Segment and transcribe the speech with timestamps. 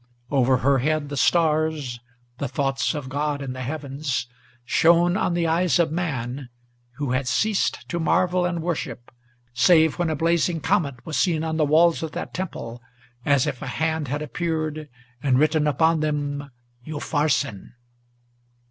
[0.31, 1.99] Over her head the stars,
[2.39, 4.25] the thoughts of God in the heavens,
[4.65, 6.49] Shone on the eyes of man,
[6.95, 9.11] who had ceased to marvel and worship,
[9.53, 12.81] Save when a blazing comet was seen on the walls of that temple,
[13.25, 14.89] As if a hand had appeared
[15.21, 16.49] and written upon them,
[16.87, 17.73] "Upharsin."